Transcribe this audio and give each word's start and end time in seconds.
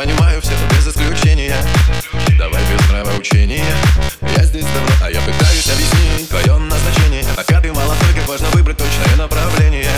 понимаю 0.00 0.40
все 0.40 0.52
без 0.70 0.88
исключения. 0.88 1.54
Давай 2.38 2.62
без 2.72 2.88
нравоучения 2.88 3.66
Я 4.34 4.44
здесь 4.44 4.64
давно, 4.64 4.94
а 5.02 5.10
я 5.10 5.20
пытаюсь 5.20 5.68
объяснить 5.68 6.26
твое 6.26 6.56
назначение. 6.56 7.22
Пока 7.36 7.60
ты 7.60 7.70
молодой, 7.70 8.14
как 8.14 8.26
важно 8.26 8.48
выбрать 8.52 8.78
точное 8.78 9.16
направление 9.18 9.90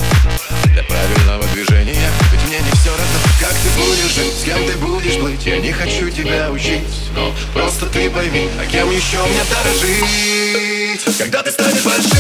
Для 0.72 0.82
правильного 0.82 1.44
движения. 1.54 2.10
Ведь 2.32 2.44
мне 2.48 2.58
не 2.58 2.70
все 2.72 2.90
равно, 2.90 3.18
как 3.40 3.52
ты 3.52 3.68
будешь 3.78 4.12
жить 4.12 4.34
С 4.40 4.44
кем 4.44 4.66
ты 4.66 4.76
будешь 4.78 5.16
быть 5.18 5.46
Я 5.46 5.58
не 5.58 5.70
хочу 5.70 6.10
тебя 6.10 6.50
учить 6.50 6.82
Но 7.14 7.32
просто 7.54 7.86
ты 7.86 8.10
пойми, 8.10 8.48
а 8.60 8.66
кем 8.66 8.90
еще 8.90 9.18
мне 9.18 9.42
дорожить? 9.50 11.16
Когда 11.16 11.44
ты 11.44 11.52
станешь 11.52 11.84
большим, 11.84 12.10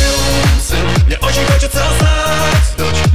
сын 0.60 1.06
Мне 1.06 1.18
очень 1.18 1.44
хочется 1.46 1.82
знать, 1.98 2.76
дочь 2.78 3.12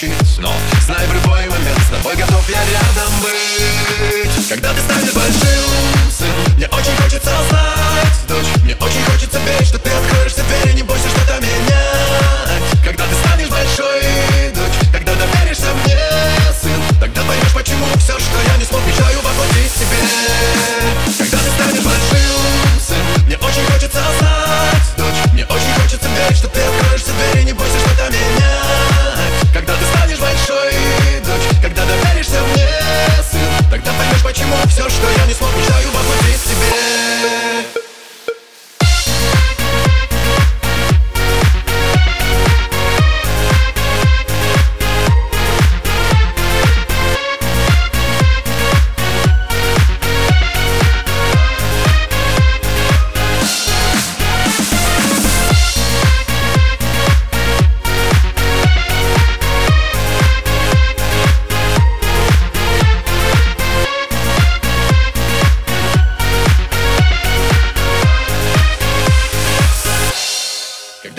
учить 0.00 0.38
Но 0.38 0.52
знай 0.80 1.06
в 1.06 1.12
любой 1.12 1.46
момент 1.46 1.78
С 1.86 1.90
тобой 1.90 2.16
готов 2.16 2.48
я 2.48 2.58
рядом 2.64 3.12
быть. 3.20 4.48
Когда 4.48 4.72
ты 4.72 4.80
станешь 4.80 5.12
большим, 5.12 5.69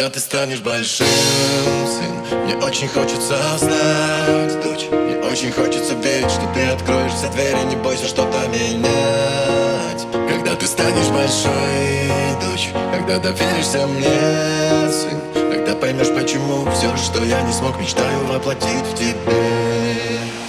Когда 0.02 0.14
ты 0.16 0.20
станешь 0.20 0.62
большим, 0.62 1.06
сын 1.06 2.40
Мне 2.46 2.56
очень 2.56 2.88
хочется 2.88 3.38
знать, 3.60 4.64
дочь 4.64 4.88
Мне 4.90 5.18
очень 5.18 5.52
хочется 5.52 5.94
верить, 5.94 6.32
что 6.32 6.42
ты 6.56 6.62
откроешь 6.70 7.12
все 7.12 7.30
двери 7.30 7.64
Не 7.70 7.76
бойся 7.76 8.08
что-то 8.08 8.48
менять. 8.48 10.08
Когда 10.12 10.56
ты 10.56 10.66
станешь 10.66 11.08
большой, 11.10 12.10
дочь 12.42 12.70
Когда 12.92 13.20
доверишься 13.20 13.86
мне, 13.86 14.92
сын 14.92 15.22
Тогда 15.36 15.76
поймешь, 15.76 16.10
почему 16.10 16.66
все, 16.72 16.98
что 16.98 17.24
я 17.24 17.40
не 17.44 17.54
смог 17.54 17.80
Мечтаю 17.80 18.26
воплотить 18.26 18.88
в 18.92 18.98
тебе 18.98 20.41